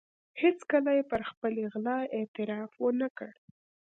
[0.41, 3.31] هېڅکله پر خپلې غلا اعتراف و نه کړ.